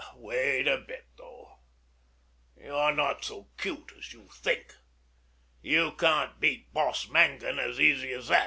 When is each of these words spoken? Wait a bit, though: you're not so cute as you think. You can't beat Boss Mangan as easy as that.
Wait 0.15 0.67
a 0.67 0.79
bit, 0.79 1.05
though: 1.19 1.59
you're 2.59 2.91
not 2.95 3.23
so 3.23 3.49
cute 3.55 3.91
as 3.99 4.11
you 4.11 4.23
think. 4.33 4.73
You 5.61 5.91
can't 5.95 6.39
beat 6.39 6.73
Boss 6.73 7.07
Mangan 7.11 7.59
as 7.59 7.79
easy 7.79 8.11
as 8.13 8.27
that. 8.29 8.39